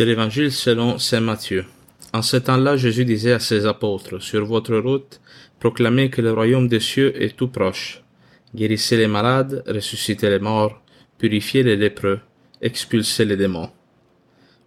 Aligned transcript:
De 0.00 0.06
l'Évangile 0.06 0.50
selon 0.50 0.98
Saint 0.98 1.20
Matthieu. 1.20 1.66
En 2.14 2.22
ce 2.22 2.38
temps-là, 2.38 2.78
Jésus 2.78 3.04
disait 3.04 3.34
à 3.34 3.38
ses 3.38 3.66
apôtres, 3.66 4.18
Sur 4.18 4.46
votre 4.46 4.74
route, 4.74 5.20
proclamez 5.58 6.08
que 6.08 6.22
le 6.22 6.32
royaume 6.32 6.68
des 6.68 6.80
cieux 6.80 7.12
est 7.22 7.36
tout 7.36 7.48
proche. 7.48 8.02
Guérissez 8.54 8.96
les 8.96 9.08
malades, 9.08 9.62
ressuscitez 9.66 10.30
les 10.30 10.38
morts, 10.38 10.80
purifiez 11.18 11.62
les 11.62 11.76
lépreux, 11.76 12.20
expulsez 12.62 13.26
les 13.26 13.36
démons. 13.36 13.68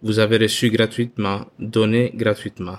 Vous 0.04 0.20
avez 0.20 0.38
reçu 0.38 0.70
gratuitement, 0.70 1.46
donnez 1.58 2.12
gratuitement. 2.14 2.78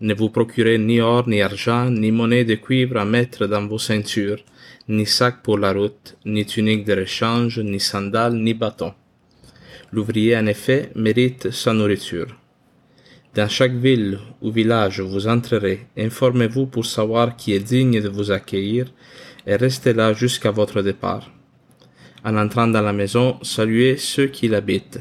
Ne 0.00 0.14
vous 0.14 0.30
procurez 0.30 0.78
ni 0.78 1.00
or, 1.00 1.28
ni 1.28 1.42
argent, 1.42 1.90
ni 1.90 2.10
monnaie 2.10 2.44
de 2.44 2.56
cuivre 2.56 2.96
à 2.96 3.04
mettre 3.04 3.46
dans 3.46 3.68
vos 3.68 3.78
ceintures, 3.78 4.42
ni 4.88 5.06
sac 5.06 5.44
pour 5.44 5.58
la 5.58 5.72
route, 5.72 6.16
ni 6.24 6.44
tunique 6.44 6.84
de 6.84 6.94
rechange, 6.94 7.60
ni 7.60 7.78
sandales, 7.78 8.34
ni 8.34 8.52
bâton. 8.52 8.94
L'ouvrier, 9.92 10.34
en 10.38 10.46
effet, 10.46 10.90
mérite 10.94 11.50
sa 11.50 11.74
nourriture. 11.74 12.34
Dans 13.34 13.48
chaque 13.48 13.74
ville 13.74 14.18
ou 14.40 14.50
village 14.50 15.00
où 15.00 15.08
vous 15.08 15.28
entrerez, 15.28 15.86
informez-vous 15.98 16.66
pour 16.66 16.86
savoir 16.86 17.36
qui 17.36 17.52
est 17.52 17.60
digne 17.60 18.00
de 18.00 18.08
vous 18.08 18.30
accueillir 18.30 18.86
et 19.46 19.56
restez 19.56 19.92
là 19.92 20.14
jusqu'à 20.14 20.50
votre 20.50 20.80
départ. 20.80 21.30
En 22.24 22.38
entrant 22.38 22.68
dans 22.68 22.80
la 22.80 22.94
maison, 22.94 23.38
saluez 23.42 23.98
ceux 23.98 24.28
qui 24.28 24.48
l'habitent. 24.48 25.00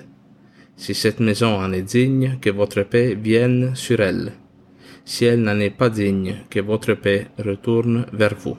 Si 0.76 0.94
cette 0.94 1.22
maison 1.22 1.56
en 1.56 1.72
est 1.72 1.84
digne, 1.84 2.38
que 2.42 2.50
votre 2.50 2.84
paix 2.84 3.16
vienne 3.16 3.76
sur 3.76 4.02
elle. 4.02 4.34
Si 5.06 5.24
elle 5.24 5.42
n'en 5.42 5.60
est 5.60 5.70
pas 5.70 5.90
digne, 5.90 6.36
que 6.50 6.60
votre 6.60 6.96
paix 6.96 7.28
retourne 7.38 8.08
vers 8.12 8.36
vous. 8.36 8.58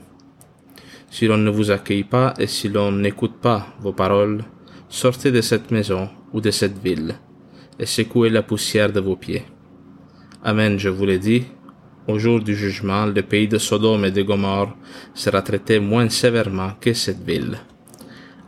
Si 1.11 1.27
l'on 1.27 1.37
ne 1.39 1.51
vous 1.51 1.71
accueille 1.71 2.05
pas 2.05 2.33
et 2.39 2.47
si 2.47 2.71
l'on 2.71 2.91
n'écoute 2.93 3.39
pas 3.43 3.67
vos 3.81 3.93
paroles, 3.93 4.45
sortez 4.89 5.31
de 5.31 5.43
cette 5.43 5.71
maison 5.71 6.09
ou 6.33 6.41
de 6.41 6.51
cette 6.51 6.79
ville 6.79 7.15
et 7.79 7.87
secouez 7.87 8.31
la 8.31 8.43
poussière 8.43 8.93
de 8.93 9.01
vos 9.01 9.17
pieds. 9.17 9.45
Amen, 10.45 10.79
je 10.79 10.89
vous 10.89 11.07
l'ai 11.07 11.19
dit, 11.19 11.45
au 12.09 12.19
jour 12.19 12.41
du 12.41 12.55
jugement, 12.55 13.07
le 13.07 13.23
pays 13.23 13.49
de 13.49 13.59
Sodome 13.59 14.05
et 14.05 14.11
de 14.11 14.23
Gomorre 14.23 14.77
sera 15.15 15.43
traité 15.43 15.79
moins 15.79 16.09
sévèrement 16.09 16.73
que 16.81 16.93
cette 16.93 17.25
ville. 17.25 17.59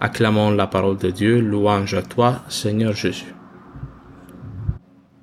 Acclamons 0.00 0.50
la 0.50 0.66
parole 0.66 0.98
de 0.98 1.10
Dieu, 1.10 1.40
louange 1.40 1.94
à 1.94 2.02
toi, 2.02 2.42
Seigneur 2.48 2.94
Jésus. 2.94 3.34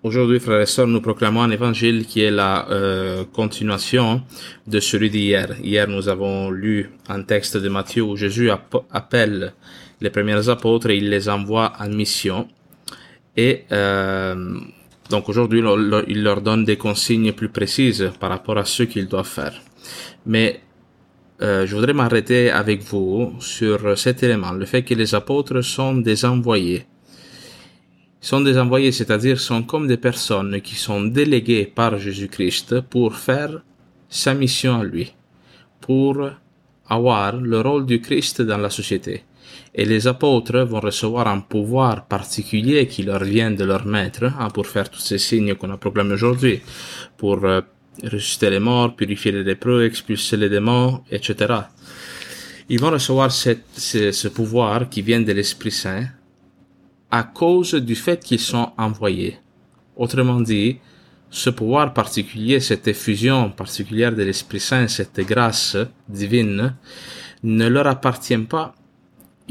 Aujourd'hui, 0.04 0.40
frères 0.40 0.62
et 0.62 0.66
sœurs, 0.66 0.88
nous 0.88 1.00
proclamons 1.00 1.44
un 1.44 1.52
évangile 1.52 2.08
qui 2.08 2.22
est 2.22 2.32
la 2.32 2.68
euh, 2.72 3.24
continuation 3.24 4.24
de 4.66 4.80
celui 4.80 5.12
d'hier. 5.12 5.56
Hier, 5.64 5.88
nous 5.88 6.10
avons 6.10 6.50
lu 6.50 6.90
un 7.08 7.22
texte 7.22 7.56
de 7.56 7.70
Matthieu 7.70 8.02
où 8.02 8.16
Jésus 8.16 8.50
appelle 8.90 9.54
les 10.02 10.10
premiers 10.10 10.50
apôtres 10.50 10.90
et 10.90 10.98
il 10.98 11.12
les 11.12 11.30
envoie 11.30 11.74
en 11.80 11.88
mission. 11.90 12.48
Et 13.38 13.66
euh, 13.72 14.58
donc 15.12 15.30
aujourd'hui, 15.30 15.62
il 16.08 16.24
leur 16.24 16.42
donne 16.42 16.66
des 16.66 16.78
consignes 16.78 17.34
plus 17.34 17.50
précises 17.50 18.12
par 18.20 18.32
rapport 18.32 18.58
à 18.58 18.66
ce 18.66 18.82
qu'ils 18.82 19.08
doivent 19.08 19.28
faire. 19.28 19.54
Mais 20.26 20.62
euh, 21.44 21.68
je 21.68 21.76
voudrais 21.76 21.94
m'arrêter 21.94 22.50
avec 22.50 22.82
vous 22.82 23.36
sur 23.40 23.96
cet 24.00 24.24
élément, 24.24 24.52
le 24.52 24.66
fait 24.66 24.82
que 24.82 24.96
les 24.96 25.14
apôtres 25.14 25.62
sont 25.62 25.94
des 25.94 26.26
envoyés. 26.26 26.88
Sont 28.22 28.42
des 28.42 28.58
envoyés, 28.58 28.92
c'est-à-dire 28.92 29.40
sont 29.40 29.64
comme 29.64 29.88
des 29.88 29.98
personnes 29.98 30.62
qui 30.62 30.76
sont 30.76 31.02
déléguées 31.02 31.66
par 31.66 31.98
Jésus-Christ 31.98 32.82
pour 32.82 33.16
faire 33.16 33.64
sa 34.10 34.34
mission 34.34 34.80
à 34.80 34.84
lui, 34.84 35.14
pour 35.80 36.30
avoir 36.88 37.36
le 37.36 37.62
rôle 37.62 37.86
du 37.86 38.00
Christ 38.00 38.42
dans 38.42 38.58
la 38.58 38.70
société 38.70 39.24
et 39.74 39.86
les 39.86 40.08
apôtres 40.08 40.60
vont 40.60 40.80
recevoir 40.80 41.28
un 41.28 41.40
pouvoir 41.40 42.06
particulier 42.06 42.88
qui 42.88 43.04
leur 43.04 43.24
vient 43.24 43.52
de 43.52 43.64
leur 43.64 43.86
maître 43.86 44.26
hein, 44.26 44.50
pour 44.50 44.68
faire 44.68 44.90
tous 44.90 45.00
ces 45.00 45.18
signes 45.18 45.56
qu'on 45.56 45.72
a 45.72 45.78
proclamés 45.78 46.14
aujourd'hui, 46.14 46.62
pour 47.18 47.44
euh, 47.46 47.62
ressusciter 48.04 48.50
les 48.50 48.60
morts, 48.60 48.96
purifier 48.96 49.32
les 49.32 49.44
lépreux, 49.44 49.86
expulser 49.86 50.38
les 50.38 50.50
démons, 50.50 51.04
etc. 51.10 51.54
Ils 52.70 52.80
vont 52.80 52.92
recevoir 52.92 53.32
ce 53.32 54.28
pouvoir 54.28 54.90
qui 54.90 55.02
vient 55.02 55.22
de 55.22 55.32
l'Esprit 55.32 55.72
Saint 55.72 56.06
à 57.12 57.24
cause 57.24 57.76
du 57.76 57.96
fait 57.96 58.24
qu'ils 58.24 58.40
sont 58.40 58.72
envoyés. 58.78 59.38
Autrement 59.96 60.42
dit, 60.42 60.80
ce 61.30 61.50
pouvoir 61.50 61.94
particulier, 61.94 62.60
cette 62.60 62.88
effusion 62.88 63.52
particulière 63.52 64.16
de 64.16 64.24
l'Esprit 64.24 64.60
Saint, 64.60 64.88
cette 64.88 65.20
grâce 65.20 65.78
divine, 66.10 66.76
ne 67.44 67.68
leur 67.68 67.88
appartient 67.88 68.38
pas 68.38 68.76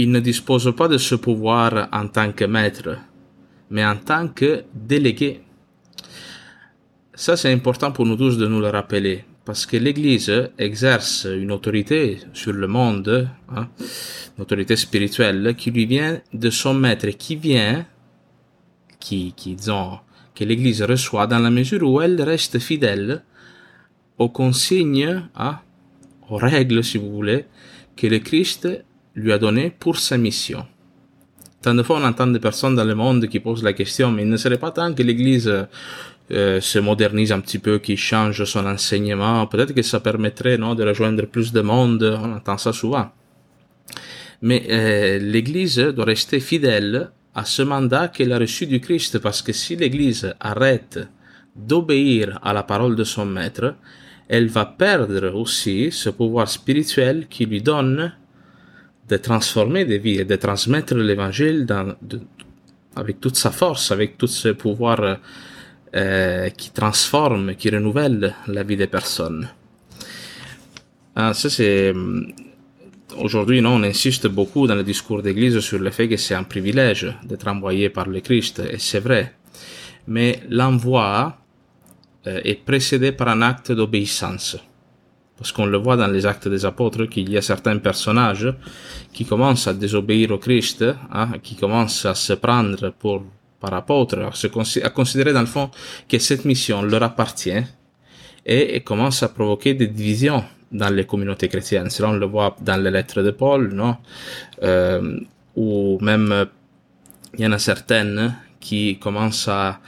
il 0.01 0.11
ne 0.11 0.21
dispose 0.21 0.75
pas 0.75 0.89
de 0.89 0.97
ce 0.97 1.15
pouvoir 1.15 1.89
en 1.93 2.09
tant 2.09 2.33
que 2.33 2.47
maître, 2.47 2.97
mais 3.69 3.85
en 3.85 3.97
tant 3.97 4.29
que 4.29 4.65
délégué. 4.75 5.43
Ça, 7.13 7.37
c'est 7.37 7.53
important 7.53 7.93
pour 7.93 8.07
nous 8.07 8.17
tous 8.17 8.39
de 8.39 8.47
nous 8.47 8.61
le 8.61 8.69
rappeler, 8.71 9.25
parce 9.45 9.67
que 9.67 9.77
l'Église 9.77 10.51
exerce 10.59 11.27
une 11.31 11.51
autorité 11.51 12.19
sur 12.33 12.53
le 12.53 12.67
monde, 12.67 13.29
hein, 13.49 13.69
une 14.37 14.43
autorité 14.43 14.77
spirituelle 14.77 15.55
qui 15.57 15.71
lui 15.71 15.87
vient 15.87 16.21
de 16.33 16.51
son 16.51 16.75
maître, 16.75 17.09
qui 17.09 17.37
vient, 17.37 17.87
qui, 18.99 19.33
qui 19.37 19.55
disons, 19.55 19.99
que 20.35 20.45
l'Église 20.45 20.83
reçoit 20.83 21.27
dans 21.27 21.39
la 21.39 21.51
mesure 21.51 21.83
où 21.83 22.01
elle 22.01 22.21
reste 22.23 22.59
fidèle 22.59 23.23
aux 24.19 24.29
consignes, 24.29 25.29
hein, 25.35 25.59
aux 26.29 26.37
règles, 26.37 26.85
si 26.85 26.99
vous 26.99 27.11
voulez, 27.11 27.47
que 27.97 28.07
le 28.07 28.19
Christ 28.19 28.69
lui 29.15 29.33
a 29.33 29.39
donné 29.39 29.71
pour 29.71 29.99
sa 29.99 30.17
mission. 30.17 30.67
Tant 31.63 31.75
de 31.75 31.83
fois 31.83 31.99
on 32.01 32.05
entend 32.05 32.27
des 32.27 32.39
personnes 32.39 32.75
dans 32.75 32.85
le 32.85 32.95
monde 32.95 33.27
qui 33.29 33.39
posent 33.39 33.63
la 33.63 33.75
question, 33.75 34.11
mais 34.13 34.23
il 34.23 34.29
ne 34.29 34.37
serait 34.37 34.59
pas 34.59 34.71
temps 34.71 34.95
que 34.95 35.03
l'Église 35.03 35.67
euh, 36.33 36.61
se 36.61 36.79
modernise 36.79 37.33
un 37.33 37.41
petit 37.41 37.59
peu, 37.59 37.79
qu'il 37.79 37.99
change 37.99 38.45
son 38.45 38.65
enseignement, 38.65 39.47
peut-être 39.47 39.75
que 39.75 39.83
ça 39.83 40.01
permettrait 40.01 40.57
non, 40.57 40.75
de 40.75 40.85
rejoindre 40.85 41.27
plus 41.27 41.53
de 41.53 41.61
monde, 41.61 42.19
on 42.23 42.33
entend 42.33 42.57
ça 42.57 42.73
souvent. 42.73 43.11
Mais 44.41 44.67
euh, 44.71 45.19
l'Église 45.19 45.79
doit 45.79 46.05
rester 46.05 46.41
fidèle 46.41 47.11
à 47.35 47.45
ce 47.45 47.63
mandat 47.63 48.09
qu'elle 48.09 48.33
a 48.33 48.39
reçu 48.39 48.67
du 48.67 48.81
Christ, 48.81 49.19
parce 49.19 49.43
que 49.43 49.53
si 49.53 49.77
l'Église 49.77 50.35
arrête 50.41 51.01
d'obéir 51.55 52.39
à 52.43 52.53
la 52.53 52.63
parole 52.63 52.97
de 52.97 53.05
son 53.05 53.27
maître, 53.27 53.75
elle 54.29 54.47
va 54.47 54.65
perdre 54.65 55.35
aussi 55.35 55.91
ce 55.91 56.09
pouvoir 56.09 56.49
spirituel 56.49 57.27
qui 57.29 57.45
lui 57.45 57.61
donne 57.61 58.13
de 59.11 59.17
transformer 59.17 59.85
des 59.85 59.99
vies 59.99 60.21
et 60.21 60.25
de 60.25 60.37
transmettre 60.37 60.95
l'évangile 60.95 61.67
avec 62.97 63.21
toute 63.21 63.37
sa 63.37 63.51
force, 63.51 63.91
avec 63.91 64.17
tout 64.17 64.29
ce 64.29 64.51
pouvoir 64.51 65.19
euh, 65.95 66.49
qui 66.51 66.71
transforme, 66.71 67.55
qui 67.57 67.71
renouvelle 67.71 68.35
la 68.47 68.63
vie 68.63 68.77
des 68.77 68.87
personnes. 68.87 69.49
Ah, 71.17 71.35
ça 71.35 71.51
c'est 71.51 71.93
aujourd'hui 73.17 73.61
non, 73.61 73.75
on 73.75 73.83
insiste 73.83 74.29
beaucoup 74.29 74.69
dans 74.69 74.77
le 74.77 74.85
discours 74.85 75.23
d'Église 75.23 75.59
sur 75.59 75.81
le 75.81 75.91
fait 75.91 76.09
que 76.09 76.17
c'est 76.17 76.35
un 76.35 76.45
privilège 76.45 77.13
d'être 77.25 77.49
envoyé 77.49 77.91
par 77.91 78.09
le 78.09 78.21
Christ 78.21 78.61
et 78.61 78.79
c'est 78.79 79.01
vrai. 79.01 79.35
Mais 80.07 80.41
l'envoi 80.49 81.37
euh, 82.27 82.41
est 82.45 82.65
précédé 82.65 83.13
par 83.13 83.29
un 83.29 83.43
acte 83.43 83.73
d'obéissance 83.73 84.57
parce 85.41 85.53
qu'on 85.53 85.65
le 85.65 85.79
voit 85.79 85.97
dans 85.97 86.07
les 86.07 86.27
actes 86.27 86.49
des 86.49 86.67
apôtres 86.67 87.07
qu'il 87.07 87.31
y 87.31 87.39
a 87.39 87.41
certains 87.41 87.79
personnages 87.79 88.55
qui 89.11 89.25
commencent 89.25 89.67
à 89.67 89.73
désobéir 89.73 90.33
au 90.33 90.39
Christ, 90.39 90.85
hein, 91.11 91.31
qui 91.43 91.57
commencent 91.57 92.05
à 92.05 92.15
se 92.15 92.35
prendre 92.35 92.91
pour 92.91 93.25
par 93.59 93.73
apôtres, 93.73 94.19
à, 94.19 94.91
considérer 94.91 95.33
dans 95.33 95.41
le 95.41 95.47
fond 95.47 95.71
que 96.07 96.19
cette 96.19 96.45
mission 96.45 96.83
leur 96.83 97.03
appartient 97.03 97.63
et, 98.45 98.77
et 98.77 98.81
commence 98.81 99.23
à 99.23 99.29
provoquer 99.31 99.73
des 99.73 99.87
divisions 99.87 100.45
dans 100.71 100.91
les 100.91 101.07
communautés 101.07 101.49
chrétiennes. 101.49 101.89
Cela 101.89 102.11
on 102.11 102.13
le 102.13 102.27
voit 102.27 102.55
dans 102.61 102.83
les 102.83 102.91
lettres 102.91 103.23
de 103.23 103.31
Paul, 103.31 103.73
non, 103.73 103.97
euh, 104.63 105.21
ou 105.57 105.99
même 106.03 106.47
il 107.39 107.45
y 107.45 107.47
en 107.47 107.53
a 107.53 107.59
certaines 107.59 108.35
qui 108.61 108.99
commencent 108.99 109.49
à 109.49 109.81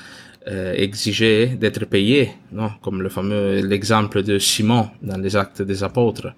euh, 0.49 0.75
exiger 0.75 1.47
d'être 1.47 1.85
payé, 1.85 2.33
non? 2.50 2.71
Comme 2.83 3.00
le 3.00 3.09
fameux 3.09 3.61
l'exemple 3.61 4.23
de 4.23 4.39
Simon 4.39 4.89
dans 5.00 5.19
les 5.19 5.37
Actes 5.37 5.62
des 5.62 5.85
Apôtres, 5.85 6.35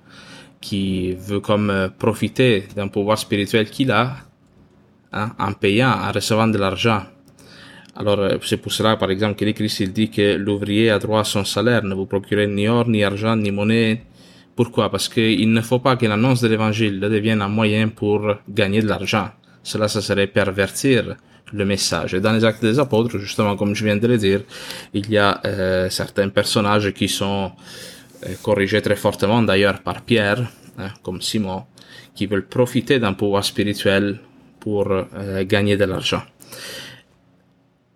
qui 0.61 1.13
veut 1.13 1.41
comme 1.41 1.71
euh, 1.71 1.89
profiter 1.89 2.65
d'un 2.77 2.89
pouvoir 2.89 3.19
spirituel 3.19 3.71
qu'il 3.71 3.91
a 3.91 4.17
hein, 5.13 5.31
en 5.39 5.53
payant, 5.53 5.91
en 5.91 6.13
recevant 6.13 6.49
de 6.49 6.59
l'argent. 6.59 7.03
Alors 7.97 8.19
euh, 8.19 8.37
c'est 8.43 8.59
pour 8.59 8.73
cela, 8.73 8.97
par 8.97 9.11
exemple, 9.11 9.37
que 9.37 9.51
Christ 9.53 9.81
il 9.81 9.93
dit 9.93 10.11
que 10.11 10.37
l'ouvrier 10.37 10.91
a 10.91 10.99
droit 10.99 11.21
à 11.21 11.25
son 11.25 11.45
salaire, 11.45 11.83
ne 11.83 11.95
vous 11.95 12.07
procurez 12.07 12.47
ni 12.47 12.69
or, 12.69 12.89
ni 12.89 13.05
argent, 13.05 13.37
ni 13.37 13.51
monnaie. 13.51 14.03
Pourquoi? 14.55 14.91
Parce 14.91 15.09
qu'il 15.09 15.51
ne 15.51 15.61
faut 15.61 15.79
pas 15.79 15.97
que 15.97 16.07
l'annonce 16.07 16.41
de 16.41 16.49
l'Évangile 16.49 17.01
devienne 17.01 17.43
un 17.43 17.49
moyen 17.49 17.89
pour 17.89 18.35
gagner 18.49 18.83
de 18.83 18.89
l'argent. 18.89 19.31
Cela, 19.63 19.89
ça 19.89 20.01
serait 20.01 20.27
pervertir 20.27 21.17
le 21.55 21.65
message. 21.65 22.13
Dans 22.15 22.33
les 22.33 22.45
actes 22.45 22.63
des 22.63 22.79
apôtres, 22.79 23.19
justement, 23.19 23.57
comme 23.57 23.75
je 23.75 23.85
viens 23.85 23.97
de 23.97 24.07
le 24.07 24.19
dire, 24.19 24.41
il 24.93 25.11
y 25.11 25.19
a 25.19 25.41
euh, 25.45 25.89
certains 25.89 26.29
personnages 26.29 26.93
qui 26.93 27.09
sont 27.09 27.53
euh, 28.27 28.35
corrigés 28.43 28.83
très 28.83 28.97
fortement 28.97 29.43
d'ailleurs 29.43 29.81
par 29.81 30.03
Pierre, 30.03 30.41
hein, 30.79 30.91
comme 31.03 31.21
Simon, 31.23 31.65
qui 32.15 32.27
veulent 32.27 32.47
profiter 32.47 32.99
d'un 32.99 33.13
pouvoir 33.13 33.45
spirituel 33.45 34.21
pour 34.61 34.89
gagner 35.43 35.77
de 35.77 35.85
l'argent. 35.85 36.23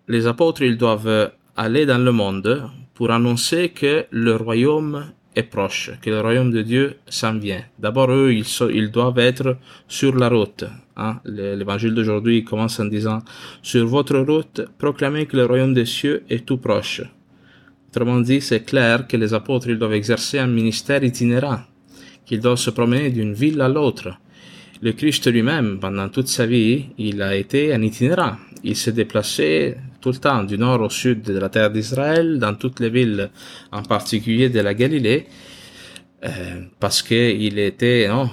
Les 0.07 0.27
apôtres, 0.27 0.61
ils 0.61 0.77
doivent 0.77 1.31
aller 1.57 1.87
dans 1.87 1.97
le 1.97 2.11
monde 2.11 2.69
pour 2.93 3.09
annoncer 3.11 3.69
que 3.69 4.05
le 4.11 4.35
royaume 4.35 5.05
proche, 5.43 5.91
que 6.01 6.09
le 6.09 6.21
royaume 6.21 6.51
de 6.51 6.61
Dieu 6.61 6.95
s'en 7.07 7.37
vient. 7.37 7.63
D'abord, 7.77 8.11
eux, 8.11 8.33
ils, 8.33 8.45
ils, 8.73 8.91
doivent 8.91 9.19
être 9.19 9.57
sur 9.87 10.15
la 10.15 10.29
route. 10.29 10.65
Hein. 10.97 11.19
L'évangile 11.25 11.93
d'aujourd'hui 11.93 12.43
commence 12.43 12.79
en 12.79 12.85
disant, 12.85 13.19
sur 13.61 13.85
votre 13.85 14.17
route, 14.19 14.61
proclamez 14.77 15.25
que 15.25 15.37
le 15.37 15.45
royaume 15.45 15.73
des 15.73 15.85
cieux 15.85 16.23
est 16.29 16.45
tout 16.45 16.57
proche. 16.57 17.01
Autrement 17.89 18.19
dit, 18.19 18.41
c'est 18.41 18.63
clair 18.65 19.07
que 19.07 19.17
les 19.17 19.33
apôtres, 19.33 19.67
ils 19.69 19.79
doivent 19.79 19.93
exercer 19.93 20.37
un 20.37 20.47
ministère 20.47 21.03
itinérant, 21.03 21.61
qu'ils 22.25 22.39
doivent 22.39 22.57
se 22.57 22.69
promener 22.69 23.09
d'une 23.09 23.33
ville 23.33 23.61
à 23.61 23.67
l'autre. 23.67 24.09
Le 24.81 24.93
Christ 24.93 25.29
lui-même, 25.29 25.77
pendant 25.79 26.07
toute 26.07 26.29
sa 26.29 26.45
vie, 26.45 26.85
il 26.97 27.21
a 27.21 27.35
été 27.35 27.73
un 27.73 27.81
itinérant. 27.81 28.37
Il 28.63 28.77
s'est 28.77 28.93
déplacé 28.93 29.75
tout 29.99 30.11
le 30.11 30.17
temps, 30.17 30.43
du 30.43 30.57
nord 30.57 30.81
au 30.81 30.89
sud 30.89 31.21
de 31.21 31.37
la 31.37 31.49
terre 31.49 31.69
d'Israël, 31.69 32.39
dans 32.39 32.53
toutes 32.55 32.79
les 32.79 32.89
villes, 32.89 33.29
en 33.73 33.83
particulier 33.83 34.47
de 34.47 34.61
la 34.61 34.73
Galilée, 34.73 35.27
euh, 36.23 36.29
parce 36.79 37.01
qu'il 37.01 37.59
était 37.59 38.07
non, 38.07 38.29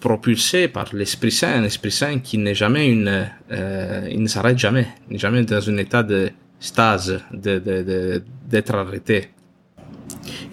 propulsé 0.00 0.68
par 0.68 0.86
l'Esprit 0.94 1.30
Saint, 1.30 1.60
l'Esprit 1.60 1.90
Saint 1.90 2.18
qui 2.18 2.38
n'est 2.38 2.54
jamais 2.54 2.88
une, 2.88 3.26
euh, 3.52 4.08
il 4.10 4.22
ne 4.22 4.28
s'arrête 4.28 4.58
jamais, 4.58 4.86
n'est 5.10 5.18
jamais 5.18 5.42
dans 5.44 5.68
un 5.68 5.76
état 5.76 6.02
de 6.02 6.30
stase, 6.60 7.20
de, 7.32 7.58
de, 7.58 8.22
d'être 8.48 8.74
arrêté. 8.74 9.28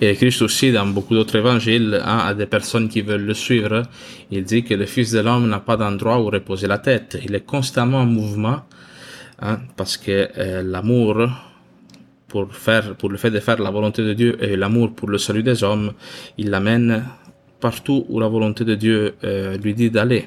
Et 0.03 0.15
Christ 0.15 0.41
aussi, 0.41 0.71
dans 0.71 0.87
beaucoup 0.87 1.13
d'autres 1.13 1.35
évangiles, 1.35 2.01
hein, 2.03 2.17
à 2.25 2.33
des 2.33 2.47
personnes 2.47 2.89
qui 2.89 3.01
veulent 3.01 3.25
le 3.25 3.35
suivre, 3.35 3.83
il 4.31 4.43
dit 4.43 4.63
que 4.63 4.73
le 4.73 4.87
Fils 4.87 5.11
de 5.11 5.19
l'homme 5.19 5.47
n'a 5.47 5.59
pas 5.59 5.77
d'endroit 5.77 6.19
où 6.19 6.25
reposer 6.25 6.65
la 6.65 6.79
tête. 6.79 7.19
Il 7.23 7.35
est 7.35 7.45
constamment 7.45 7.99
en 7.99 8.07
mouvement 8.07 8.61
hein, 9.39 9.59
parce 9.77 9.97
que 9.97 10.27
euh, 10.35 10.63
l'amour 10.63 11.29
pour 12.27 12.51
faire, 12.55 12.95
pour 12.95 13.09
le 13.09 13.17
fait 13.17 13.29
de 13.29 13.39
faire 13.39 13.61
la 13.61 13.69
volonté 13.69 14.01
de 14.03 14.13
Dieu 14.13 14.43
et 14.43 14.55
l'amour 14.55 14.95
pour 14.95 15.07
le 15.07 15.19
salut 15.19 15.43
des 15.43 15.63
hommes, 15.63 15.91
il 16.37 16.49
l'amène 16.49 17.03
partout 17.61 18.05
où 18.09 18.19
la 18.19 18.27
volonté 18.27 18.65
de 18.65 18.75
Dieu 18.75 19.15
euh, 19.23 19.57
lui 19.57 19.73
dit 19.73 19.89
d'aller. 19.89 20.25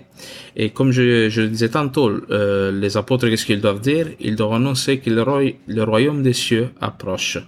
Et 0.56 0.70
comme 0.70 0.92
je, 0.92 1.40
le 1.40 1.48
disais 1.48 1.68
tantôt, 1.68 2.10
euh, 2.30 2.72
les 2.72 2.96
apôtres, 2.96 3.28
qu'est-ce 3.28 3.44
qu'ils 3.44 3.60
doivent 3.60 3.80
dire? 3.80 4.06
Ils 4.20 4.36
doivent 4.36 4.54
annoncer 4.54 4.98
que 5.00 5.10
le, 5.10 5.54
le 5.66 5.82
royaume 5.82 6.22
des 6.22 6.32
cieux 6.32 6.70
approche. 6.80 7.38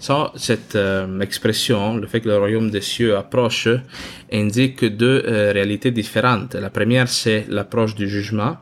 Ça, 0.00 0.32
cette 0.36 0.76
euh, 0.76 1.20
expression, 1.20 1.96
le 1.96 2.06
fait 2.06 2.20
que 2.20 2.28
le 2.28 2.38
royaume 2.38 2.70
des 2.70 2.80
cieux 2.80 3.16
approche, 3.16 3.68
indique 4.32 4.84
deux 4.84 5.22
réalités 5.26 5.90
différentes. 5.90 6.54
La 6.54 6.70
première, 6.70 7.08
c'est 7.08 7.46
l'approche 7.48 7.94
du 7.94 8.08
jugement, 8.08 8.56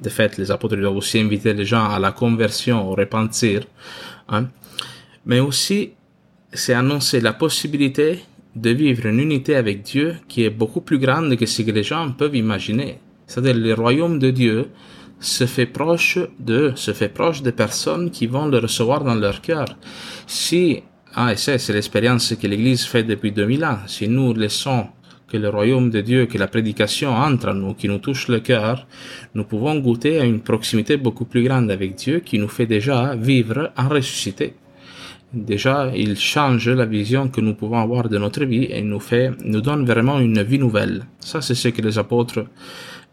de 0.00 0.08
fait, 0.08 0.38
les 0.38 0.50
apôtres 0.50 0.76
doivent 0.76 0.96
aussi 0.96 1.18
inviter 1.18 1.52
les 1.52 1.64
gens 1.64 1.88
à 1.88 1.98
la 1.98 2.12
conversion, 2.12 2.88
au 2.88 2.94
repentir. 2.94 3.62
Hein. 4.28 4.46
Mais 5.26 5.40
aussi, 5.40 5.92
c'est 6.52 6.74
annoncer 6.74 7.20
la 7.20 7.32
possibilité 7.32 8.20
de 8.54 8.70
vivre 8.70 9.06
une 9.06 9.20
unité 9.20 9.56
avec 9.56 9.82
Dieu 9.82 10.16
qui 10.28 10.44
est 10.44 10.50
beaucoup 10.50 10.80
plus 10.80 10.98
grande 10.98 11.36
que 11.36 11.46
ce 11.46 11.62
que 11.62 11.70
les 11.70 11.82
gens 11.82 12.12
peuvent 12.12 12.36
imaginer. 12.36 12.98
C'est-à-dire, 13.26 13.54
le 13.56 13.74
royaume 13.74 14.18
de 14.18 14.30
Dieu 14.30 14.68
se 15.20 15.46
fait 15.46 15.66
proche 15.66 16.18
de, 16.38 16.72
se 16.74 16.92
fait 16.92 17.08
proche 17.08 17.42
des 17.42 17.52
personnes 17.52 18.10
qui 18.10 18.26
vont 18.26 18.46
le 18.46 18.58
recevoir 18.58 19.04
dans 19.04 19.14
leur 19.14 19.40
cœur. 19.40 19.66
Si, 20.26 20.82
ah, 21.14 21.32
et 21.32 21.36
c'est 21.36 21.68
l'expérience 21.70 22.34
que 22.34 22.46
l'Église 22.46 22.84
fait 22.84 23.04
depuis 23.04 23.32
2000 23.32 23.64
ans, 23.64 23.78
si 23.86 24.08
nous 24.08 24.34
laissons 24.34 24.86
que 25.28 25.38
le 25.38 25.48
royaume 25.48 25.88
de 25.88 26.02
Dieu, 26.02 26.26
que 26.26 26.36
la 26.36 26.46
prédication 26.46 27.14
entre 27.14 27.48
en 27.48 27.54
nous, 27.54 27.72
qui 27.72 27.88
nous 27.88 27.98
touche 27.98 28.28
le 28.28 28.40
cœur, 28.40 28.86
nous 29.34 29.44
pouvons 29.44 29.78
goûter 29.78 30.20
à 30.20 30.24
une 30.24 30.40
proximité 30.40 30.98
beaucoup 30.98 31.24
plus 31.24 31.42
grande 31.42 31.70
avec 31.70 31.94
Dieu 31.94 32.20
qui 32.20 32.38
nous 32.38 32.48
fait 32.48 32.66
déjà 32.66 33.14
vivre 33.16 33.72
en 33.78 33.88
ressuscité. 33.88 34.54
Déjà, 35.32 35.90
il 35.96 36.18
change 36.18 36.68
la 36.68 36.84
vision 36.84 37.28
que 37.28 37.40
nous 37.40 37.54
pouvons 37.54 37.78
avoir 37.78 38.08
de 38.08 38.18
notre 38.18 38.44
vie 38.44 38.66
et 38.70 38.82
nous 38.82 39.00
fait, 39.00 39.30
nous 39.44 39.62
donne 39.62 39.86
vraiment 39.86 40.18
une 40.18 40.42
vie 40.42 40.58
nouvelle. 40.58 41.04
Ça, 41.20 41.40
c'est 41.40 41.54
ce 41.54 41.68
que 41.68 41.80
les 41.80 41.98
apôtres 41.98 42.44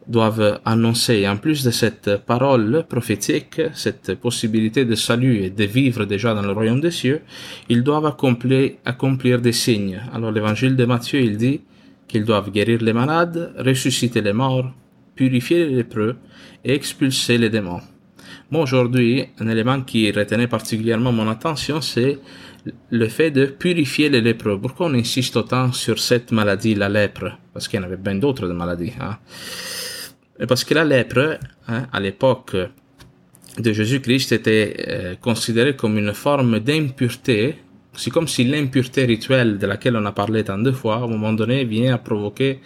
doivent 0.06 0.60
annoncer. 0.66 1.28
En 1.28 1.38
plus 1.38 1.64
de 1.64 1.72
cette 1.72 2.18
parole 2.26 2.84
prophétique, 2.90 3.62
cette 3.74 4.16
possibilité 4.16 4.84
de 4.84 4.96
salut 4.96 5.44
et 5.44 5.50
de 5.50 5.64
vivre 5.64 6.04
déjà 6.06 6.34
dans 6.34 6.42
le 6.42 6.52
royaume 6.52 6.82
des 6.82 6.92
cieux, 6.92 7.22
ils 7.70 7.84
doivent 7.84 8.08
accomplir, 8.08 8.72
accomplir 8.84 9.40
des 9.40 9.54
signes. 9.54 10.02
Alors 10.14 10.32
l'évangile 10.32 10.76
de 10.76 10.86
Matthieu, 10.86 11.22
il 11.22 11.38
dit, 11.38 11.62
qu'ils 12.10 12.26
doivent 12.26 12.52
guérir 12.52 12.82
les 12.82 12.92
malades, 12.92 13.54
ressusciter 13.60 14.22
les 14.22 14.34
morts, 14.34 14.74
purifier 15.16 15.68
les 15.68 15.76
lépreux 15.76 16.18
et 16.66 16.74
expulser 16.74 17.38
les 17.38 17.50
démons. 17.50 17.82
Moi, 18.52 18.64
aujourd'hui, 18.64 19.26
un 19.40 19.48
élément 19.48 19.82
qui 19.82 20.12
retenait 20.12 20.48
particulièrement 20.48 21.12
mon 21.12 21.30
attention, 21.30 21.82
c'est 21.82 22.18
le 22.90 23.08
fait 23.08 23.32
de 23.32 23.46
purifier 23.46 24.10
les 24.10 24.22
lépreux. 24.22 24.60
Pourquoi 24.60 24.88
on 24.88 24.94
insiste 24.94 25.38
autant 25.38 25.72
sur 25.72 26.00
cette 26.00 26.32
maladie, 26.32 26.74
la 26.74 26.90
lèpre? 26.90 27.38
Parce 27.54 27.68
qu'il 27.68 27.80
y 27.80 27.84
en 27.84 27.86
avait 27.86 27.98
bien 27.98 28.16
d'autres 28.16 28.48
maladies. 28.48 28.94
Hein? 29.00 29.18
Parce 30.48 30.64
que 30.64 30.74
la 30.74 30.84
lèpre, 30.84 31.40
hein, 31.68 31.88
à 31.92 32.00
l'époque 32.00 32.56
de 33.58 33.72
Jésus-Christ, 33.72 34.32
était 34.32 34.86
euh, 34.88 35.16
considérée 35.16 35.76
comme 35.76 35.98
une 35.98 36.14
forme 36.14 36.60
d'impureté 36.60 37.56
c'est 37.94 38.12
comme 38.12 38.28
si 38.28 38.46
l'impureté 38.46 39.04
rituelle 39.06 39.58
de 39.58 39.68
laquelle 39.68 39.98
on 39.98 40.06
a 40.06 40.12
parlé 40.12 40.44
tant 40.44 40.58
de 40.58 40.72
fois, 40.72 40.98
à 40.98 41.00
un 41.00 41.08
moment 41.08 41.34
donné, 41.34 41.66
vient 41.66 41.96
à 41.96 41.98
provoquer 41.98 42.60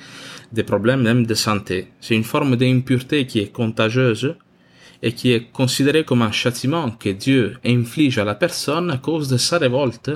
des 0.52 0.64
problèmes 0.64 1.02
même 1.02 1.26
de 1.26 1.34
santé. 1.34 1.88
C'est 2.00 2.14
une 2.14 2.24
forme 2.24 2.56
d'impureté 2.56 3.26
qui 3.26 3.40
est 3.40 3.52
contagieuse 3.52 4.36
et 5.04 5.12
qui 5.12 5.34
est 5.34 5.52
considérée 5.52 6.06
comme 6.06 6.22
un 6.22 6.32
châtiment 6.32 6.90
que 6.90 7.10
Dieu 7.10 7.58
inflige 7.66 8.18
à 8.18 8.24
la 8.24 8.36
personne 8.36 8.90
à 8.90 8.98
cause 8.98 9.28
de 9.28 9.36
sa 9.36 9.58
révolte 9.58 10.12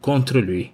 contre 0.00 0.38
lui. 0.38 0.70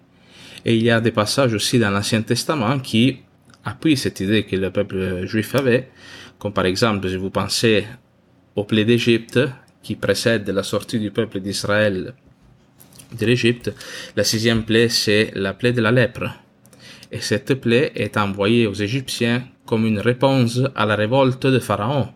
Et 0.67 0.77
il 0.77 0.83
y 0.83 0.91
a 0.91 1.01
des 1.01 1.11
passages 1.11 1.55
aussi 1.55 1.79
dans 1.79 1.91
l'Ancien 1.91 2.21
Testament 2.21 2.79
qui 2.79 3.21
appuient 3.65 3.97
cette 3.97 4.21
idée 4.21 4.45
que 4.45 4.57
le 4.57 4.71
peuple 4.71 5.27
juif 5.27 5.55
avait, 5.55 5.89
comme 6.39 6.53
par 6.53 6.67
exemple, 6.67 7.09
si 7.09 7.17
vous 7.17 7.31
pensez 7.31 7.87
au 8.55 8.65
plaie 8.65 8.85
d'Égypte 8.85 9.41
qui 9.83 9.97
précède 9.97 10.49
la 10.51 10.63
sortie 10.63 11.01
du 11.01 11.11
peuple 11.11 11.41
d'Israël 11.41 12.15
de 13.19 13.27
l'Égypte, 13.27 13.73
la 14.15 14.25
sixième 14.25 14.65
plaie, 14.65 14.91
c'est 14.91 15.31
la 15.35 15.55
plaie 15.55 15.73
de 15.73 15.81
la 15.81 15.91
lèpre. 15.91 16.29
Et 17.11 17.21
cette 17.21 17.55
plaie 17.55 17.93
est 17.95 18.19
envoyée 18.19 18.67
aux 18.67 18.75
Égyptiens 18.75 19.45
comme 19.65 19.87
une 19.87 20.01
réponse 20.01 20.61
à 20.75 20.85
la 20.85 20.97
révolte 20.97 21.47
de 21.47 21.59
Pharaon. 21.59 22.09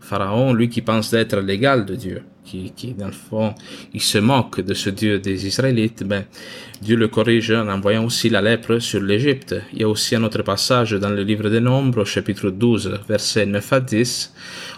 Pharaon, 0.00 0.54
lui 0.54 0.68
qui 0.68 0.80
pense 0.80 1.10
d'être 1.10 1.40
l'égal 1.40 1.84
de 1.84 1.94
Dieu, 1.94 2.22
qui, 2.44 2.72
qui 2.74 2.94
dans 2.94 3.06
le 3.06 3.12
fond, 3.12 3.54
il 3.92 4.00
se 4.00 4.18
moque 4.18 4.60
de 4.60 4.74
ce 4.74 4.90
Dieu 4.90 5.18
des 5.18 5.46
Israélites, 5.46 6.02
ben, 6.04 6.24
Dieu 6.80 6.96
le 6.96 7.08
corrige 7.08 7.50
en 7.50 7.68
envoyant 7.68 8.04
aussi 8.04 8.30
la 8.30 8.40
lèpre 8.40 8.78
sur 8.78 9.00
l'Égypte. 9.00 9.54
Il 9.72 9.80
y 9.80 9.84
a 9.84 9.88
aussi 9.88 10.14
un 10.16 10.22
autre 10.22 10.42
passage 10.42 10.92
dans 10.92 11.10
le 11.10 11.22
livre 11.22 11.50
des 11.50 11.60
Nombres, 11.60 12.04
chapitre 12.04 12.50
12, 12.50 13.00
versets 13.08 13.46
9 13.46 13.72
à 13.72 13.80
10, 13.80 14.32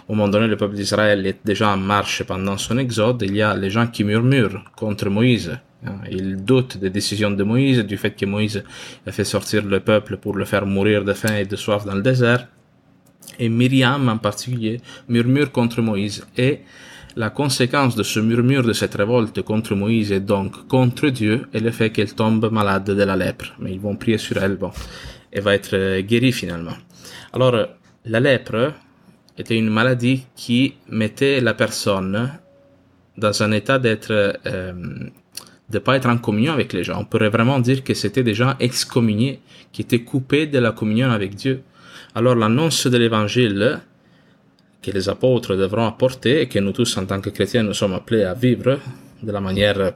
au 0.07 0.13
moment 0.13 0.27
donné, 0.27 0.47
le 0.47 0.57
peuple 0.57 0.75
d'Israël 0.75 1.25
est 1.25 1.39
déjà 1.45 1.69
en 1.69 1.77
marche 1.77 2.23
pendant 2.23 2.57
son 2.57 2.77
exode. 2.77 3.21
Il 3.21 3.35
y 3.35 3.41
a 3.41 3.55
les 3.55 3.69
gens 3.69 3.87
qui 3.87 4.03
murmurent 4.03 4.63
contre 4.75 5.09
Moïse. 5.09 5.57
Ils 6.11 6.43
doutent 6.43 6.77
des 6.77 6.89
décisions 6.89 7.31
de 7.31 7.43
Moïse, 7.43 7.79
du 7.79 7.97
fait 7.97 8.11
que 8.11 8.25
Moïse 8.25 8.63
a 9.07 9.11
fait 9.11 9.23
sortir 9.23 9.65
le 9.65 9.79
peuple 9.79 10.17
pour 10.17 10.35
le 10.35 10.45
faire 10.45 10.65
mourir 10.65 11.05
de 11.05 11.13
faim 11.13 11.35
et 11.37 11.45
de 11.45 11.55
soif 11.55 11.85
dans 11.85 11.95
le 11.95 12.01
désert. 12.01 12.47
Et 13.39 13.49
Myriam 13.49 14.09
en 14.09 14.17
particulier 14.17 14.81
murmure 15.07 15.51
contre 15.51 15.81
Moïse. 15.81 16.25
Et 16.37 16.61
la 17.15 17.29
conséquence 17.29 17.95
de 17.95 18.03
ce 18.03 18.19
murmure, 18.19 18.63
de 18.63 18.73
cette 18.73 18.95
révolte 18.95 19.41
contre 19.41 19.75
Moïse 19.75 20.11
et 20.11 20.19
donc 20.19 20.67
contre 20.67 21.09
Dieu 21.09 21.47
est 21.53 21.59
le 21.59 21.71
fait 21.71 21.89
qu'elle 21.89 22.13
tombe 22.13 22.51
malade 22.51 22.85
de 22.85 23.03
la 23.03 23.15
lèpre. 23.15 23.53
Mais 23.59 23.73
ils 23.73 23.79
vont 23.79 23.95
prier 23.95 24.17
sur 24.17 24.37
elle, 24.37 24.55
bon. 24.55 24.71
Elle 25.31 25.43
va 25.43 25.55
être 25.55 26.01
guérie 26.01 26.31
finalement. 26.31 26.75
Alors, 27.33 27.55
la 28.05 28.19
lèpre, 28.19 28.73
était 29.37 29.57
une 29.57 29.69
maladie 29.69 30.25
qui 30.35 30.75
mettait 30.89 31.41
la 31.41 31.53
personne 31.53 32.31
dans 33.17 33.43
un 33.43 33.51
état 33.51 33.79
d'être 33.79 34.39
euh, 34.45 34.73
de 35.69 35.79
pas 35.79 35.95
être 35.95 36.09
en 36.09 36.17
communion 36.17 36.53
avec 36.53 36.73
les 36.73 36.83
gens. 36.83 36.99
On 36.99 37.05
pourrait 37.05 37.29
vraiment 37.29 37.59
dire 37.59 37.83
que 37.83 37.93
c'était 37.93 38.23
des 38.23 38.33
gens 38.33 38.55
excommuniés, 38.59 39.39
qui 39.71 39.81
étaient 39.81 40.01
coupés 40.01 40.45
de 40.45 40.59
la 40.59 40.71
communion 40.71 41.11
avec 41.11 41.35
Dieu. 41.35 41.63
Alors 42.13 42.35
l'annonce 42.35 42.87
de 42.87 42.97
l'évangile 42.97 43.79
que 44.81 44.91
les 44.91 45.07
apôtres 45.07 45.55
devront 45.55 45.87
apporter 45.87 46.41
et 46.41 46.47
que 46.49 46.59
nous 46.59 46.73
tous 46.73 46.97
en 46.97 47.05
tant 47.05 47.21
que 47.21 47.29
chrétiens 47.29 47.63
nous 47.63 47.73
sommes 47.73 47.93
appelés 47.93 48.23
à 48.23 48.33
vivre 48.33 48.79
de 49.23 49.31
la 49.31 49.39
manière 49.39 49.93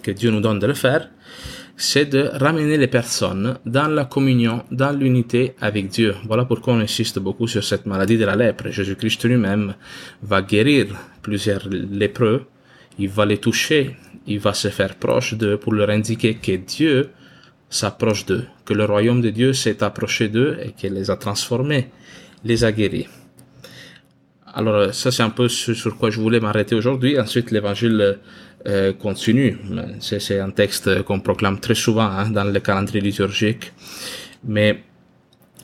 que 0.00 0.12
Dieu 0.12 0.30
nous 0.30 0.40
donne 0.40 0.60
de 0.60 0.66
le 0.68 0.74
faire, 0.74 1.10
c'est 1.76 2.06
de 2.06 2.30
ramener 2.34 2.76
les 2.76 2.86
personnes 2.86 3.58
dans 3.66 3.88
la 3.88 4.04
communion, 4.04 4.62
dans 4.70 4.92
l'unité 4.92 5.54
avec 5.60 5.88
Dieu. 5.88 6.14
Voilà 6.24 6.44
pourquoi 6.44 6.74
on 6.74 6.78
insiste 6.78 7.18
beaucoup 7.18 7.48
sur 7.48 7.64
cette 7.64 7.86
maladie 7.86 8.16
de 8.16 8.24
la 8.24 8.36
lèpre. 8.36 8.70
Jésus-Christ 8.70 9.24
lui-même 9.24 9.74
va 10.22 10.40
guérir 10.40 10.86
plusieurs 11.20 11.68
lépreux, 11.68 12.44
il 12.98 13.08
va 13.08 13.26
les 13.26 13.38
toucher, 13.38 13.96
il 14.28 14.38
va 14.38 14.54
se 14.54 14.68
faire 14.68 14.94
proche 14.94 15.34
d'eux 15.34 15.56
pour 15.56 15.72
leur 15.72 15.90
indiquer 15.90 16.34
que 16.34 16.52
Dieu 16.52 17.10
s'approche 17.74 18.24
d'eux, 18.24 18.44
que 18.64 18.72
le 18.72 18.84
royaume 18.84 19.20
de 19.20 19.30
Dieu 19.30 19.52
s'est 19.52 19.82
approché 19.82 20.28
d'eux 20.28 20.56
et 20.62 20.70
qu'il 20.72 20.92
les 20.94 21.10
a 21.10 21.16
transformés, 21.16 21.88
les 22.44 22.62
a 22.62 22.70
guéris. 22.70 23.08
Alors 24.54 24.94
ça 24.94 25.10
c'est 25.10 25.24
un 25.24 25.30
peu 25.30 25.48
sur 25.48 25.96
quoi 25.98 26.10
je 26.10 26.20
voulais 26.20 26.38
m'arrêter 26.38 26.76
aujourd'hui. 26.76 27.18
Ensuite 27.18 27.50
l'évangile 27.50 28.18
euh, 28.68 28.92
continue. 28.92 29.58
C'est 29.98 30.38
un 30.38 30.50
texte 30.50 31.02
qu'on 31.02 31.18
proclame 31.18 31.58
très 31.58 31.74
souvent 31.74 32.06
hein, 32.06 32.30
dans 32.30 32.44
le 32.44 32.60
calendrier 32.60 33.00
liturgique. 33.00 33.72
Mais 34.44 34.84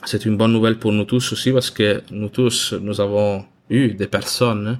c'est 0.03 0.25
une 0.25 0.35
bonne 0.35 0.51
nouvelle 0.51 0.77
pour 0.79 0.91
nous 0.91 1.05
tous 1.05 1.31
aussi 1.31 1.53
parce 1.53 1.71
que 1.71 2.01
nous 2.11 2.27
tous, 2.27 2.73
nous 2.73 2.99
avons 2.99 3.45
eu 3.69 3.93
des 3.93 4.07
personnes 4.07 4.79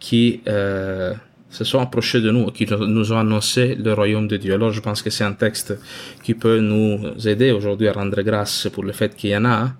qui 0.00 0.40
euh, 0.48 1.14
se 1.52 1.64
sont 1.64 1.80
approchées 1.80 2.20
de 2.20 2.30
nous, 2.30 2.46
qui 2.46 2.66
nous 2.66 3.12
ont 3.12 3.18
annoncé 3.18 3.74
le 3.74 3.92
royaume 3.92 4.26
de 4.26 4.38
Dieu. 4.38 4.54
Alors 4.54 4.72
je 4.72 4.80
pense 4.80 5.02
que 5.02 5.10
c'est 5.10 5.24
un 5.24 5.34
texte 5.34 5.78
qui 6.22 6.34
peut 6.34 6.60
nous 6.60 6.98
aider 7.28 7.52
aujourd'hui 7.52 7.88
à 7.88 7.92
rendre 7.92 8.20
grâce 8.22 8.68
pour 8.72 8.82
le 8.82 8.92
fait 8.92 9.14
qu'il 9.14 9.30
y 9.30 9.36
en 9.36 9.44
a 9.44 9.74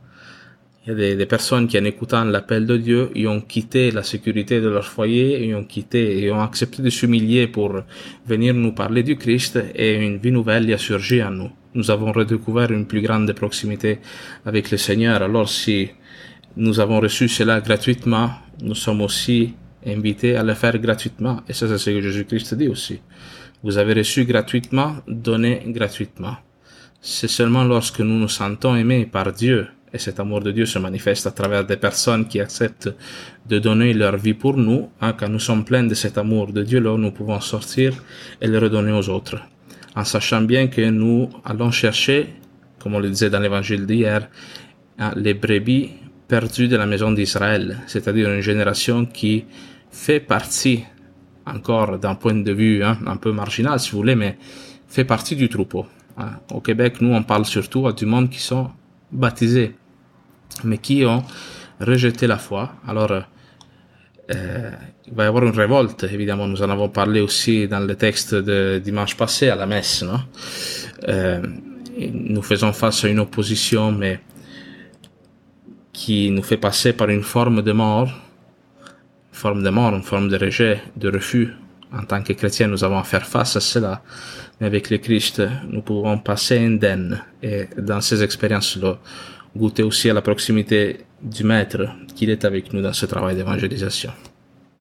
il 0.84 0.88
y 0.88 0.92
a 0.92 0.94
des, 0.96 1.14
des, 1.14 1.26
personnes 1.26 1.68
qui, 1.68 1.78
en 1.78 1.84
écoutant 1.84 2.24
l'appel 2.24 2.66
de 2.66 2.76
Dieu, 2.76 3.10
ils 3.14 3.28
ont 3.28 3.40
quitté 3.40 3.92
la 3.92 4.02
sécurité 4.02 4.60
de 4.60 4.68
leur 4.68 4.84
foyer, 4.84 5.46
ils 5.46 5.54
ont 5.54 5.62
quitté, 5.62 6.24
ils 6.24 6.32
ont 6.32 6.40
accepté 6.40 6.82
de 6.82 6.90
s'humilier 6.90 7.46
pour 7.46 7.82
venir 8.26 8.52
nous 8.52 8.72
parler 8.72 9.04
du 9.04 9.16
Christ 9.16 9.60
et 9.76 9.94
une 9.94 10.18
vie 10.18 10.32
nouvelle 10.32 10.68
y 10.68 10.72
a 10.72 10.78
surgi 10.78 11.22
en 11.22 11.30
nous. 11.30 11.50
Nous 11.74 11.92
avons 11.92 12.10
redécouvert 12.10 12.72
une 12.72 12.86
plus 12.86 13.00
grande 13.00 13.32
proximité 13.32 14.00
avec 14.44 14.72
le 14.72 14.76
Seigneur. 14.76 15.22
Alors 15.22 15.48
si 15.48 15.88
nous 16.56 16.80
avons 16.80 16.98
reçu 16.98 17.28
cela 17.28 17.60
gratuitement, 17.60 18.30
nous 18.60 18.74
sommes 18.74 19.02
aussi 19.02 19.54
invités 19.86 20.36
à 20.36 20.42
le 20.42 20.54
faire 20.54 20.78
gratuitement. 20.78 21.40
Et 21.48 21.52
ça, 21.52 21.68
c'est 21.68 21.78
ce 21.78 21.90
que 21.90 22.00
Jésus-Christ 22.00 22.54
dit 22.54 22.68
aussi. 22.68 23.00
Vous 23.62 23.78
avez 23.78 23.94
reçu 23.94 24.24
gratuitement, 24.24 24.96
donnez 25.06 25.62
gratuitement. 25.66 26.36
C'est 27.00 27.28
seulement 27.28 27.64
lorsque 27.64 28.00
nous 28.00 28.18
nous 28.18 28.28
sentons 28.28 28.76
aimés 28.76 29.06
par 29.06 29.32
Dieu 29.32 29.68
et 29.92 29.98
cet 29.98 30.20
amour 30.20 30.40
de 30.40 30.50
Dieu 30.52 30.64
se 30.64 30.78
manifeste 30.78 31.26
à 31.26 31.32
travers 31.32 31.64
des 31.64 31.76
personnes 31.76 32.26
qui 32.26 32.40
acceptent 32.40 32.90
de 33.46 33.58
donner 33.58 33.92
leur 33.92 34.16
vie 34.16 34.34
pour 34.34 34.56
nous. 34.56 34.88
Hein, 35.00 35.12
quand 35.12 35.28
nous 35.28 35.38
sommes 35.38 35.64
pleins 35.64 35.84
de 35.84 35.94
cet 35.94 36.16
amour 36.16 36.52
de 36.52 36.62
Dieu, 36.62 36.80
là, 36.80 36.96
nous 36.96 37.10
pouvons 37.10 37.40
sortir 37.40 37.92
et 38.40 38.46
le 38.46 38.58
redonner 38.58 38.92
aux 38.92 39.08
autres. 39.10 39.38
En 39.94 40.04
sachant 40.04 40.40
bien 40.40 40.68
que 40.68 40.80
nous 40.88 41.28
allons 41.44 41.70
chercher, 41.70 42.28
comme 42.78 42.94
on 42.94 43.00
le 43.00 43.10
disait 43.10 43.28
dans 43.28 43.40
l'évangile 43.40 43.84
d'hier, 43.84 44.28
hein, 44.98 45.12
les 45.16 45.34
brebis 45.34 45.90
perdues 46.26 46.68
de 46.68 46.76
la 46.76 46.86
maison 46.86 47.12
d'Israël, 47.12 47.78
c'est-à-dire 47.86 48.30
une 48.30 48.40
génération 48.40 49.04
qui 49.04 49.44
fait 49.92 50.18
partie, 50.18 50.84
encore 51.46 51.98
d'un 51.98 52.16
point 52.16 52.34
de 52.34 52.52
vue 52.52 52.82
hein, 52.82 52.98
un 53.06 53.16
peu 53.16 53.30
marginal 53.30 53.78
si 53.78 53.92
vous 53.92 53.98
voulez, 53.98 54.16
mais 54.16 54.36
fait 54.88 55.04
partie 55.04 55.36
du 55.36 55.48
troupeau. 55.48 55.86
Hein. 56.18 56.32
Au 56.52 56.60
Québec, 56.60 57.00
nous, 57.00 57.14
on 57.14 57.22
parle 57.22 57.44
surtout 57.44 57.90
du 57.92 58.06
monde 58.06 58.28
qui 58.28 58.40
sont 58.40 58.70
baptisés 59.12 59.76
mais 60.64 60.78
qui 60.78 61.04
ont 61.04 61.22
rejeté 61.80 62.26
la 62.26 62.38
foi. 62.38 62.72
Alors, 62.86 63.10
euh, 63.10 64.70
il 65.06 65.14
va 65.14 65.24
y 65.24 65.26
avoir 65.26 65.44
une 65.44 65.50
révolte, 65.50 66.04
évidemment. 66.04 66.46
Nous 66.46 66.62
en 66.62 66.70
avons 66.70 66.88
parlé 66.88 67.20
aussi 67.20 67.68
dans 67.68 67.80
le 67.80 67.94
texte 67.96 68.34
de 68.34 68.80
dimanche 68.82 69.16
passé 69.16 69.48
à 69.48 69.56
la 69.56 69.66
messe. 69.66 70.02
Non? 70.02 70.20
Euh, 71.08 71.42
nous 71.98 72.42
faisons 72.42 72.72
face 72.72 73.04
à 73.04 73.08
une 73.08 73.20
opposition, 73.20 73.92
mais 73.92 74.20
qui 75.92 76.30
nous 76.30 76.42
fait 76.42 76.56
passer 76.56 76.92
par 76.92 77.10
une 77.10 77.22
forme 77.22 77.62
de 77.62 77.72
mort, 77.72 78.10
forme 79.42 79.64
de 79.64 79.70
mort, 79.70 79.92
une 79.92 80.04
forme 80.04 80.28
de 80.28 80.36
rejet, 80.36 80.80
de 80.96 81.08
refus. 81.10 81.48
En 81.92 82.04
tant 82.04 82.22
que 82.22 82.32
chrétiens, 82.32 82.68
nous 82.68 82.84
avons 82.84 82.98
à 82.98 83.02
faire 83.02 83.26
face 83.26 83.56
à 83.56 83.60
cela. 83.60 84.00
Mais 84.60 84.68
avec 84.68 84.88
le 84.88 84.98
Christ, 84.98 85.42
nous 85.68 85.82
pouvons 85.82 86.16
passer 86.18 86.58
indemne. 86.58 87.20
Et 87.42 87.66
dans 87.76 88.00
ces 88.00 88.22
expériences-là, 88.22 88.98
goûter 89.56 89.82
aussi 89.82 90.08
à 90.08 90.14
la 90.14 90.22
proximité 90.22 90.98
du 91.20 91.42
Maître 91.42 91.82
qu'il 92.14 92.30
est 92.30 92.44
avec 92.44 92.72
nous 92.72 92.82
dans 92.82 92.92
ce 92.92 93.06
travail 93.06 93.34
d'évangélisation. 93.34 94.12